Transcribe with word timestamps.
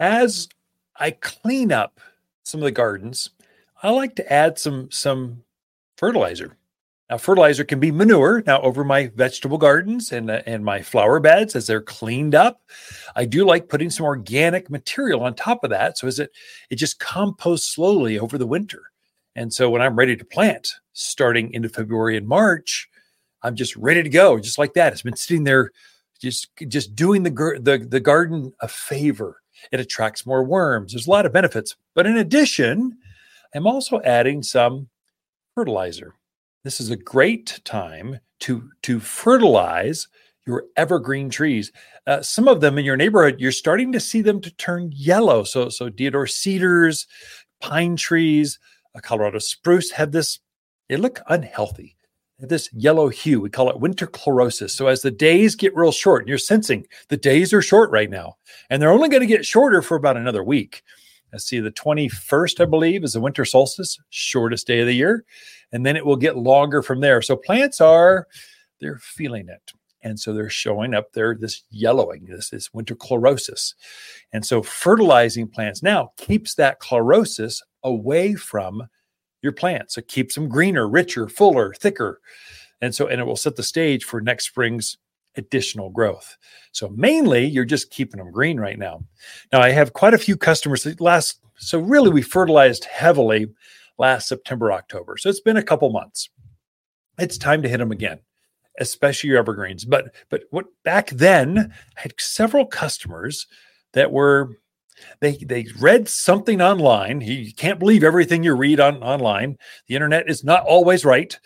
as 0.00 0.48
I 0.96 1.12
clean 1.12 1.72
up 1.72 2.00
some 2.42 2.60
of 2.60 2.64
the 2.64 2.70
gardens, 2.72 3.30
I 3.82 3.90
like 3.90 4.16
to 4.16 4.32
add 4.32 4.58
some 4.58 4.90
some 4.90 5.42
fertilizer. 5.96 6.56
Now, 7.10 7.18
fertilizer 7.18 7.64
can 7.64 7.80
be 7.80 7.90
manure. 7.90 8.42
Now, 8.46 8.62
over 8.62 8.82
my 8.82 9.08
vegetable 9.14 9.58
gardens 9.58 10.12
and 10.12 10.30
uh, 10.30 10.42
and 10.46 10.64
my 10.64 10.82
flower 10.82 11.20
beds 11.20 11.54
as 11.54 11.66
they're 11.66 11.82
cleaned 11.82 12.34
up, 12.34 12.62
I 13.14 13.26
do 13.26 13.44
like 13.44 13.68
putting 13.68 13.90
some 13.90 14.06
organic 14.06 14.70
material 14.70 15.22
on 15.22 15.34
top 15.34 15.64
of 15.64 15.70
that, 15.70 15.98
so 15.98 16.06
as 16.06 16.18
it 16.18 16.30
it 16.70 16.76
just 16.76 17.00
composts 17.00 17.74
slowly 17.74 18.18
over 18.18 18.38
the 18.38 18.46
winter. 18.46 18.82
And 19.36 19.52
so 19.52 19.68
when 19.68 19.82
I'm 19.82 19.96
ready 19.96 20.16
to 20.16 20.24
plant, 20.24 20.68
starting 20.92 21.52
into 21.52 21.68
February 21.68 22.16
and 22.16 22.26
March, 22.26 22.88
I'm 23.42 23.56
just 23.56 23.76
ready 23.76 24.02
to 24.02 24.08
go, 24.08 24.38
just 24.38 24.58
like 24.58 24.74
that. 24.74 24.92
It's 24.92 25.02
been 25.02 25.16
sitting 25.16 25.44
there, 25.44 25.72
just 26.20 26.48
just 26.68 26.96
doing 26.96 27.22
the 27.22 27.30
the 27.60 27.86
the 27.86 28.00
garden 28.00 28.52
a 28.60 28.68
favor. 28.68 29.42
It 29.72 29.80
attracts 29.80 30.26
more 30.26 30.44
worms. 30.44 30.92
There's 30.92 31.06
a 31.06 31.10
lot 31.10 31.26
of 31.26 31.32
benefits, 31.32 31.76
but 31.94 32.06
in 32.06 32.16
addition, 32.16 32.98
I'm 33.54 33.66
also 33.66 34.00
adding 34.02 34.42
some 34.42 34.88
fertilizer. 35.54 36.14
This 36.64 36.80
is 36.80 36.90
a 36.90 36.96
great 36.96 37.60
time 37.64 38.20
to 38.40 38.70
to 38.82 39.00
fertilize 39.00 40.08
your 40.46 40.64
evergreen 40.76 41.30
trees. 41.30 41.72
Uh, 42.06 42.20
some 42.20 42.48
of 42.48 42.60
them 42.60 42.78
in 42.78 42.84
your 42.84 42.96
neighborhood, 42.96 43.40
you're 43.40 43.52
starting 43.52 43.92
to 43.92 44.00
see 44.00 44.20
them 44.20 44.40
to 44.40 44.54
turn 44.56 44.90
yellow. 44.94 45.44
So 45.44 45.68
so 45.68 45.88
deodar 45.88 46.30
cedars, 46.30 47.06
pine 47.60 47.96
trees, 47.96 48.58
a 48.94 49.00
Colorado 49.00 49.38
spruce 49.38 49.90
have 49.92 50.12
this. 50.12 50.40
They 50.88 50.96
look 50.96 51.20
unhealthy. 51.28 51.96
This 52.48 52.68
yellow 52.72 53.08
hue, 53.08 53.40
we 53.40 53.50
call 53.50 53.70
it 53.70 53.80
winter 53.80 54.06
chlorosis. 54.06 54.70
So 54.70 54.86
as 54.86 55.02
the 55.02 55.10
days 55.10 55.54
get 55.54 55.74
real 55.74 55.92
short, 55.92 56.22
and 56.22 56.28
you're 56.28 56.38
sensing 56.38 56.86
the 57.08 57.16
days 57.16 57.52
are 57.52 57.62
short 57.62 57.90
right 57.90 58.10
now, 58.10 58.36
and 58.70 58.80
they're 58.80 58.92
only 58.92 59.08
going 59.08 59.20
to 59.20 59.26
get 59.26 59.46
shorter 59.46 59.82
for 59.82 59.96
about 59.96 60.16
another 60.16 60.42
week. 60.42 60.82
Let's 61.32 61.46
see, 61.46 61.58
the 61.58 61.72
21st, 61.72 62.60
I 62.60 62.64
believe, 62.64 63.02
is 63.02 63.14
the 63.14 63.20
winter 63.20 63.44
solstice, 63.44 63.98
shortest 64.10 64.68
day 64.68 64.80
of 64.80 64.86
the 64.86 64.94
year. 64.94 65.24
And 65.72 65.84
then 65.84 65.96
it 65.96 66.06
will 66.06 66.16
get 66.16 66.36
longer 66.36 66.80
from 66.80 67.00
there. 67.00 67.20
So 67.22 67.34
plants 67.34 67.80
are, 67.80 68.28
they're 68.80 69.00
feeling 69.00 69.48
it. 69.48 69.72
And 70.02 70.20
so 70.20 70.32
they're 70.32 70.48
showing 70.50 70.94
up 70.94 71.12
there, 71.12 71.34
this 71.34 71.64
yellowing, 71.70 72.26
this, 72.26 72.50
this 72.50 72.72
winter 72.72 72.94
chlorosis. 72.94 73.74
And 74.32 74.46
so 74.46 74.62
fertilizing 74.62 75.48
plants 75.48 75.82
now 75.82 76.12
keeps 76.18 76.54
that 76.54 76.80
chlorosis 76.80 77.62
away 77.82 78.34
from 78.34 78.86
your 79.44 79.52
plants. 79.52 79.96
It 79.96 80.08
keeps 80.08 80.34
them 80.34 80.48
greener, 80.48 80.88
richer, 80.88 81.28
fuller, 81.28 81.72
thicker. 81.74 82.20
And 82.80 82.94
so, 82.94 83.06
and 83.06 83.20
it 83.20 83.24
will 83.24 83.36
set 83.36 83.56
the 83.56 83.62
stage 83.62 84.04
for 84.04 84.20
next 84.20 84.46
spring's 84.46 84.98
additional 85.36 85.90
growth. 85.90 86.36
So 86.72 86.88
mainly 86.88 87.44
you're 87.46 87.64
just 87.64 87.90
keeping 87.90 88.18
them 88.18 88.32
green 88.32 88.58
right 88.58 88.78
now. 88.78 89.04
Now 89.52 89.60
I 89.60 89.70
have 89.70 89.92
quite 89.92 90.14
a 90.14 90.18
few 90.18 90.36
customers 90.36 91.00
last 91.00 91.40
so 91.56 91.78
really 91.78 92.10
we 92.10 92.22
fertilized 92.22 92.84
heavily 92.84 93.48
last 93.98 94.28
September 94.28 94.72
October. 94.72 95.16
So 95.16 95.28
it's 95.28 95.40
been 95.40 95.56
a 95.56 95.62
couple 95.62 95.90
months. 95.90 96.28
It's 97.18 97.38
time 97.38 97.62
to 97.62 97.68
hit 97.68 97.78
them 97.78 97.92
again, 97.92 98.18
especially 98.80 99.30
your 99.30 99.38
evergreens. 99.38 99.84
But 99.84 100.14
but 100.30 100.44
what 100.50 100.66
back 100.84 101.10
then 101.10 101.72
I 101.96 102.00
had 102.00 102.14
several 102.18 102.66
customers 102.66 103.46
that 103.92 104.10
were 104.10 104.58
they 105.20 105.36
they 105.36 105.66
read 105.78 106.08
something 106.08 106.60
online. 106.60 107.20
You 107.20 107.52
can't 107.54 107.78
believe 107.78 108.04
everything 108.04 108.42
you 108.42 108.54
read 108.54 108.80
on 108.80 109.02
online. 109.02 109.58
The 109.88 109.94
internet 109.94 110.28
is 110.28 110.44
not 110.44 110.64
always 110.64 111.04
right. 111.04 111.38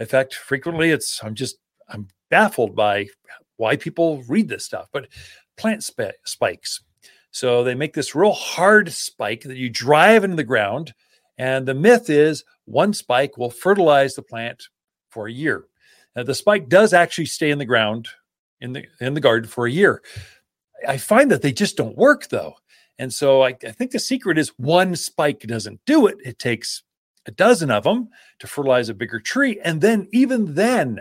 In 0.00 0.06
fact, 0.06 0.34
frequently 0.34 0.90
it's 0.90 1.22
I'm 1.22 1.34
just 1.34 1.56
I'm 1.88 2.08
baffled 2.30 2.74
by 2.74 3.06
why 3.56 3.76
people 3.76 4.22
read 4.28 4.48
this 4.48 4.64
stuff. 4.64 4.88
But 4.92 5.08
plant 5.56 5.84
sp- 5.84 6.18
spikes. 6.24 6.80
So 7.30 7.64
they 7.64 7.74
make 7.74 7.94
this 7.94 8.14
real 8.14 8.32
hard 8.32 8.92
spike 8.92 9.42
that 9.42 9.56
you 9.56 9.70
drive 9.70 10.24
into 10.24 10.36
the 10.36 10.44
ground. 10.44 10.92
And 11.38 11.66
the 11.66 11.74
myth 11.74 12.10
is 12.10 12.44
one 12.66 12.92
spike 12.92 13.38
will 13.38 13.50
fertilize 13.50 14.14
the 14.14 14.22
plant 14.22 14.62
for 15.10 15.26
a 15.26 15.32
year. 15.32 15.64
Now, 16.14 16.24
the 16.24 16.34
spike 16.34 16.68
does 16.68 16.92
actually 16.92 17.26
stay 17.26 17.50
in 17.50 17.58
the 17.58 17.64
ground 17.64 18.08
in 18.60 18.72
the 18.72 18.84
in 19.00 19.14
the 19.14 19.20
garden 19.20 19.48
for 19.48 19.66
a 19.66 19.70
year. 19.70 20.02
I 20.86 20.98
find 20.98 21.30
that 21.30 21.42
they 21.42 21.52
just 21.52 21.76
don't 21.76 21.96
work 21.96 22.28
though. 22.28 22.54
And 22.98 23.12
so 23.12 23.42
I, 23.42 23.56
I 23.66 23.72
think 23.72 23.90
the 23.90 23.98
secret 23.98 24.38
is 24.38 24.50
one 24.58 24.94
spike 24.96 25.40
doesn't 25.40 25.80
do 25.86 26.06
it. 26.06 26.18
It 26.24 26.38
takes 26.38 26.82
a 27.26 27.30
dozen 27.30 27.70
of 27.70 27.84
them 27.84 28.08
to 28.40 28.46
fertilize 28.46 28.88
a 28.88 28.94
bigger 28.94 29.20
tree. 29.20 29.60
And 29.64 29.80
then, 29.80 30.08
even 30.12 30.54
then, 30.54 31.00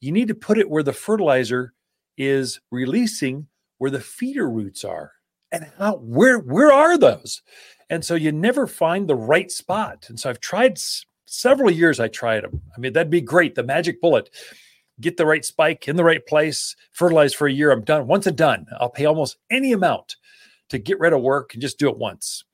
you 0.00 0.12
need 0.12 0.28
to 0.28 0.34
put 0.34 0.58
it 0.58 0.68
where 0.70 0.82
the 0.82 0.92
fertilizer 0.92 1.72
is 2.16 2.60
releasing 2.70 3.46
where 3.78 3.90
the 3.90 4.00
feeder 4.00 4.48
roots 4.48 4.84
are 4.84 5.12
and 5.50 5.66
how 5.78 5.96
where 5.96 6.38
where 6.38 6.72
are 6.72 6.96
those? 6.98 7.42
And 7.90 8.04
so 8.04 8.14
you 8.14 8.32
never 8.32 8.66
find 8.66 9.08
the 9.08 9.16
right 9.16 9.50
spot. 9.50 10.06
And 10.08 10.18
so 10.18 10.30
i've 10.30 10.40
tried 10.40 10.72
s- 10.72 11.04
several 11.26 11.70
years 11.70 11.98
i 11.98 12.08
tried 12.08 12.44
them 12.44 12.60
i 12.76 12.80
mean 12.80 12.92
that'd 12.92 13.10
be 13.10 13.20
great 13.20 13.54
the 13.54 13.62
magic 13.62 14.00
bullet. 14.00 14.30
Get 15.00 15.16
the 15.16 15.26
right 15.26 15.44
spike 15.44 15.88
in 15.88 15.96
the 15.96 16.04
right 16.04 16.24
place 16.26 16.76
fertilize 16.92 17.34
for 17.34 17.46
a 17.46 17.52
year 17.52 17.70
i'm 17.70 17.82
done. 17.82 18.06
Once 18.06 18.26
and 18.26 18.36
done 18.36 18.66
i'll 18.78 18.90
pay 18.90 19.06
almost 19.06 19.36
any 19.50 19.72
amount 19.72 20.16
to 20.72 20.78
get 20.78 20.98
rid 20.98 21.12
of 21.12 21.22
work 21.22 21.54
and 21.54 21.62
just 21.62 21.78
do 21.78 21.88
it 21.88 21.96
once 21.96 22.44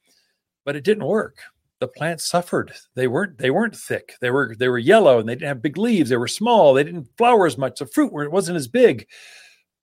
but 0.65 0.77
it 0.77 0.85
didn't 0.85 1.07
work 1.07 1.39
the 1.81 1.89
plants 1.89 2.29
suffered. 2.29 2.73
They 2.95 3.07
weren't 3.07 3.39
they 3.39 3.51
weren't 3.51 3.77
thick. 3.77 4.15
They 4.21 4.31
were 4.31 4.55
they 4.59 4.69
were 4.69 4.79
yellow 4.79 5.21
and 5.21 5.29
they 5.29 5.35
didn't 5.35 5.49
have 5.49 5.63
big 5.63 5.79
leaves. 5.79 6.11
They 6.11 6.17
were 6.17 6.29
small. 6.29 6.75
They 6.75 6.85
didn't 6.85 7.09
flower 7.17 7.47
as 7.47 7.57
much. 7.57 7.79
The 7.79 7.87
fruit 7.87 8.13
were, 8.13 8.25
it 8.25 8.33
wasn't 8.33 8.57
as 8.57 8.69
big. 8.69 9.07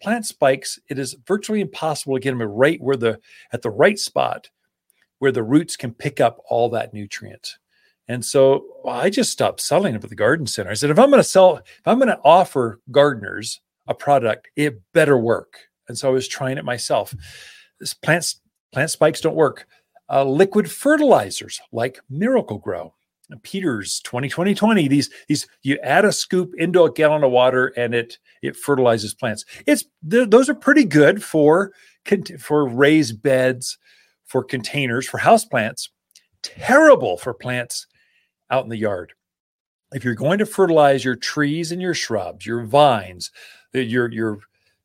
Plant 0.01 0.25
spikes, 0.25 0.77
it 0.89 0.99
is 0.99 1.15
virtually 1.25 1.61
impossible 1.61 2.15
to 2.15 2.19
get 2.19 2.31
them 2.31 2.41
right 2.41 2.81
where 2.81 2.97
the 2.97 3.19
at 3.53 3.61
the 3.61 3.69
right 3.69 3.97
spot 3.97 4.49
where 5.19 5.31
the 5.31 5.43
roots 5.43 5.77
can 5.77 5.93
pick 5.93 6.19
up 6.19 6.41
all 6.49 6.69
that 6.69 6.93
nutrient. 6.93 7.55
And 8.07 8.23
so 8.23 8.65
I 8.87 9.09
just 9.09 9.31
stopped 9.31 9.61
selling 9.61 9.93
them 9.93 10.03
at 10.03 10.09
the 10.09 10.15
garden 10.15 10.45
center. 10.45 10.69
I 10.69 10.75
said, 10.75 10.89
if 10.89 10.99
I'm 10.99 11.09
going 11.09 11.19
to 11.19 11.23
sell, 11.23 11.57
if 11.57 11.87
I'm 11.87 11.97
going 11.97 12.09
to 12.09 12.19
offer 12.23 12.81
gardeners 12.91 13.61
a 13.87 13.95
product, 13.95 14.49
it 14.55 14.81
better 14.93 15.17
work. 15.17 15.57
And 15.87 15.97
so 15.97 16.09
I 16.09 16.11
was 16.11 16.27
trying 16.27 16.57
it 16.57 16.65
myself. 16.65 17.15
Plants 18.01 18.41
plant 18.71 18.91
spikes 18.91 19.21
don't 19.21 19.35
work. 19.35 19.67
Uh, 20.09 20.23
liquid 20.23 20.69
fertilizers 20.69 21.59
like 21.71 21.99
Miracle-Gro, 22.09 22.93
Peters 23.41 24.01
2020 24.01 24.53
20 24.53 24.87
these 24.87 25.09
these 25.27 25.47
you 25.63 25.79
add 25.81 26.05
a 26.05 26.11
scoop 26.11 26.53
into 26.57 26.83
a 26.83 26.91
gallon 26.91 27.23
of 27.23 27.31
water 27.31 27.73
and 27.75 27.95
it 27.95 28.19
it 28.43 28.55
fertilizes 28.55 29.15
plants. 29.15 29.45
It's 29.65 29.83
those 30.03 30.47
are 30.47 30.55
pretty 30.55 30.83
good 30.83 31.23
for 31.23 31.71
for 32.39 32.67
raised 32.67 33.23
beds 33.23 33.79
for 34.25 34.43
containers 34.43 35.07
for 35.07 35.17
house 35.17 35.43
plants. 35.43 35.89
Terrible 36.43 37.17
for 37.17 37.33
plants 37.33 37.87
out 38.51 38.63
in 38.63 38.69
the 38.69 38.77
yard. 38.77 39.13
If 39.91 40.03
you're 40.03 40.13
going 40.13 40.37
to 40.37 40.45
fertilize 40.45 41.03
your 41.03 41.15
trees 41.15 41.71
and 41.71 41.81
your 41.81 41.95
shrubs 41.95 42.45
your 42.45 42.63
vines 42.63 43.31
your 43.73 44.11
your 44.11 44.39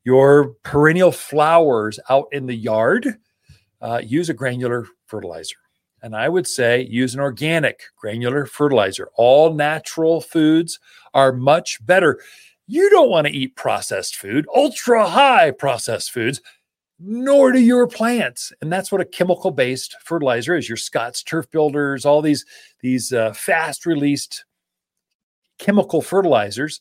your 0.05 0.55
perennial 0.63 1.13
flowers 1.13 1.99
out 2.09 2.27
in 2.33 2.47
the 2.47 2.55
yard 2.55 3.19
uh, 3.81 4.01
use 4.05 4.29
a 4.29 4.35
granular 4.35 4.87
fertilizer. 5.07 5.57
And 6.03 6.17
I 6.17 6.29
would 6.29 6.47
say 6.47 6.87
use 6.87 7.15
an 7.15 7.21
organic 7.21 7.83
granular 7.97 8.47
fertilizer. 8.47 9.11
All 9.17 9.53
natural 9.53 10.21
foods 10.21 10.79
are 11.13 11.33
much 11.33 11.85
better. 11.85 12.21
You 12.67 12.89
don't 12.89 13.11
want 13.11 13.27
to 13.27 13.33
eat 13.33 13.57
processed 13.57 14.17
food, 14.17 14.47
ultra 14.55 15.07
high 15.07 15.51
processed 15.51 16.13
foods, 16.13 16.41
nor 16.99 17.53
do 17.53 17.59
your 17.59 17.87
plants. 17.87 18.53
And 18.61 18.73
that's 18.73 18.93
what 18.93 19.01
a 19.01 19.07
chemical 19.07 19.51
based 19.51 19.97
fertilizer 20.03 20.55
is. 20.55 20.69
Your 20.69 20.77
Scott's 20.77 21.23
turf 21.23 21.51
builders, 21.51 22.07
all 22.07 22.23
these, 22.23 22.47
these 22.81 23.13
uh, 23.13 23.33
fast 23.33 23.87
released 23.87 24.45
chemical 25.59 26.01
fertilizers. 26.01 26.81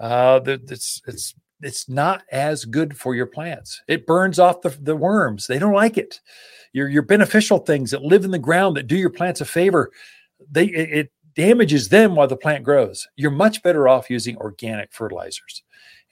Uh, 0.00 0.40
it's, 0.44 1.00
it's 1.06 1.34
it's 1.62 1.88
not 1.88 2.22
as 2.30 2.64
good 2.64 2.96
for 2.96 3.14
your 3.14 3.26
plants. 3.26 3.82
It 3.88 4.06
burns 4.06 4.38
off 4.38 4.62
the, 4.62 4.70
the 4.70 4.96
worms. 4.96 5.46
They 5.46 5.58
don't 5.58 5.74
like 5.74 5.98
it. 5.98 6.20
Your 6.72 6.88
your 6.88 7.02
beneficial 7.02 7.58
things 7.58 7.90
that 7.90 8.02
live 8.02 8.24
in 8.24 8.30
the 8.30 8.38
ground 8.38 8.76
that 8.76 8.86
do 8.86 8.96
your 8.96 9.10
plants 9.10 9.40
a 9.40 9.44
favor, 9.44 9.90
they 10.50 10.66
it, 10.66 10.90
it 10.92 11.12
damages 11.34 11.88
them 11.88 12.14
while 12.14 12.28
the 12.28 12.36
plant 12.36 12.64
grows. 12.64 13.08
You're 13.16 13.30
much 13.30 13.62
better 13.62 13.88
off 13.88 14.10
using 14.10 14.36
organic 14.36 14.92
fertilizers. 14.92 15.62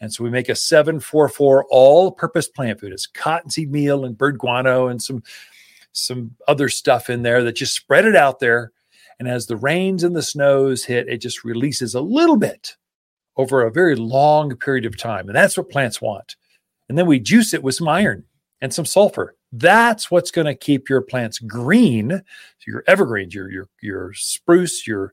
And 0.01 0.13
so 0.13 0.23
we 0.23 0.31
make 0.31 0.49
a 0.49 0.55
744 0.55 1.67
all-purpose 1.71 2.49
plant 2.49 2.81
food. 2.81 2.93
It's 2.93 3.07
cottonseed 3.07 3.71
meal 3.71 4.05
and 4.05 4.17
bird 4.17 4.39
guano 4.39 4.89
and 4.89 5.03
some 5.03 5.23
some 5.93 6.33
other 6.47 6.69
stuff 6.69 7.09
in 7.09 7.23
there 7.23 7.43
that 7.43 7.57
just 7.57 7.75
spread 7.75 8.05
it 8.05 8.17
out 8.17 8.39
there. 8.39 8.73
And 9.19 9.27
as 9.29 9.47
the 9.47 9.57
rains 9.57 10.05
and 10.05 10.15
the 10.15 10.23
snows 10.23 10.85
hit, 10.85 11.09
it 11.09 11.19
just 11.19 11.45
releases 11.45 11.95
a 11.95 12.03
little 12.03 12.37
bit 12.37 12.77
over 13.37 13.63
a 13.63 13.73
very 13.73 13.97
long 13.97 14.57
period 14.57 14.85
of 14.85 14.97
time. 14.97 15.29
And 15.29 15.37
that's 15.37 15.57
what 15.57 15.71
plants 15.71 16.01
want. 16.01 16.37
And 16.89 16.97
then 16.97 17.07
we 17.07 17.19
juice 17.19 17.53
it 17.53 17.63
with 17.63 17.75
some 17.75 17.89
iron 17.89 18.25
and 18.61 18.73
some 18.73 18.87
sulfur. 18.87 19.35
That's 19.53 20.11
what's 20.11 20.31
going 20.31 20.47
to 20.47 20.55
keep 20.55 20.89
your 20.89 21.03
plants 21.03 21.39
green. 21.39 22.11
So 22.11 22.65
your 22.67 22.85
evergreens, 22.87 23.35
your 23.35 23.51
your 23.51 23.69
your 23.81 24.13
spruce, 24.15 24.87
your 24.87 25.13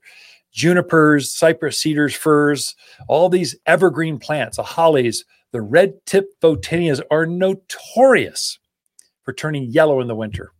junipers, 0.51 1.33
cypress, 1.33 1.79
cedars, 1.79 2.15
firs, 2.15 2.75
all 3.07 3.29
these 3.29 3.55
evergreen 3.65 4.19
plants, 4.19 4.57
the 4.57 4.63
hollies, 4.63 5.25
the 5.51 5.61
red 5.61 5.93
tip 6.05 6.27
photinias 6.41 7.01
are 7.11 7.25
notorious 7.25 8.59
for 9.23 9.33
turning 9.33 9.65
yellow 9.65 9.99
in 9.99 10.07
the 10.07 10.15
winter. 10.15 10.51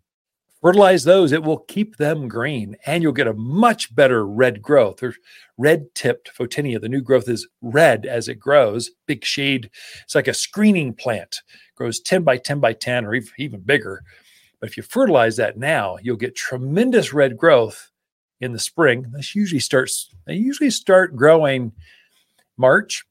Fertilize 0.64 1.04
those. 1.04 1.34
It 1.34 1.44
will 1.44 1.60
keep 1.60 1.98
them 1.98 2.30
green 2.30 2.78
and 2.86 3.04
you'll 3.04 3.12
get 3.12 3.28
a 3.28 3.34
much 3.34 3.94
better 3.94 4.26
red 4.26 4.62
growth. 4.62 4.98
There's 4.98 5.18
red 5.58 5.94
tipped 5.94 6.32
photinia. 6.34 6.80
The 6.80 6.88
new 6.88 7.02
growth 7.02 7.28
is 7.28 7.48
red 7.62 8.06
as 8.06 8.30
it 8.30 8.40
grows, 8.40 8.90
big 9.06 9.26
shade. 9.26 9.70
It's 10.04 10.16
like 10.16 10.30
a 10.30 10.34
screening 10.34 10.94
plant, 10.94 11.42
grows 11.76 12.00
10 12.00 12.24
by 12.24 12.38
10 12.38 12.62
by 12.62 12.72
10 12.72 13.06
or 13.06 13.14
even 13.38 13.60
bigger. 13.60 14.04
But 14.62 14.70
if 14.70 14.78
you 14.78 14.84
fertilize 14.84 15.36
that 15.36 15.58
now, 15.58 15.98
you'll 16.02 16.16
get 16.16 16.34
tremendous 16.34 17.12
red 17.12 17.38
growth 17.38 17.92
in 18.40 18.54
the 18.54 18.60
spring. 18.60 19.08
This 19.12 19.36
usually 19.36 19.60
starts, 19.60 20.10
they 20.26 20.36
usually 20.36 20.70
start 20.70 21.18
growing 21.18 21.74
March, 22.58 23.04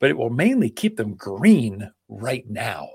but 0.00 0.10
it 0.10 0.18
will 0.18 0.28
mainly 0.28 0.68
keep 0.68 0.98
them 0.98 1.14
green 1.14 1.90
right 2.08 2.44
now. 2.46 2.90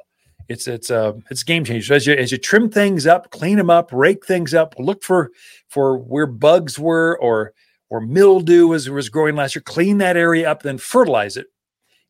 It's 0.47 0.67
it's 0.67 0.89
a 0.89 1.09
uh, 1.09 1.13
it's 1.29 1.43
game 1.43 1.63
changer. 1.63 1.85
So 1.85 1.95
as 1.95 2.07
you 2.07 2.13
as 2.13 2.31
you 2.31 2.37
trim 2.37 2.69
things 2.69 3.07
up, 3.07 3.31
clean 3.31 3.57
them 3.57 3.69
up, 3.69 3.91
rake 3.91 4.25
things 4.25 4.53
up, 4.53 4.75
look 4.77 5.03
for 5.03 5.31
for 5.69 5.97
where 5.97 6.27
bugs 6.27 6.77
were 6.77 7.17
or 7.19 7.53
or 7.89 8.01
mildew 8.01 8.67
was 8.67 8.89
was 8.89 9.09
growing 9.09 9.35
last 9.35 9.55
year. 9.55 9.63
Clean 9.63 9.97
that 9.99 10.17
area 10.17 10.49
up, 10.49 10.61
then 10.61 10.77
fertilize 10.77 11.37
it. 11.37 11.47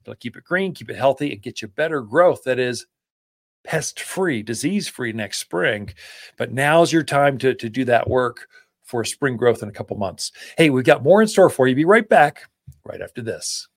It'll 0.02 0.16
keep 0.16 0.36
it 0.36 0.44
green, 0.44 0.74
keep 0.74 0.90
it 0.90 0.98
healthy, 0.98 1.32
and 1.32 1.42
get 1.42 1.62
you 1.62 1.68
better 1.68 2.02
growth. 2.02 2.44
That 2.44 2.60
is 2.60 2.86
pest 3.64 4.00
free, 4.00 4.44
disease 4.44 4.88
free 4.88 5.14
next 5.14 5.40
spring. 5.40 5.94
But 6.38 6.52
now's 6.52 6.92
your 6.92 7.04
time 7.04 7.38
to 7.40 7.54
to 7.56 7.70
do 7.70 7.86
that 7.86 8.10
work 8.10 8.48
for 8.84 9.04
spring 9.04 9.38
growth 9.38 9.64
in 9.64 9.70
a 9.70 9.74
couple 9.74 9.98
months. 9.98 10.32
Hey, 10.58 10.70
we've 10.70 10.86
got 10.86 11.04
more 11.04 11.22
in 11.22 11.28
store 11.28 11.50
for 11.50 11.68
you. 11.68 11.76
Be 11.76 11.86
right 11.86 12.08
back 12.08 12.50
right 12.84 13.02
after 13.02 13.22
this. 13.22 13.68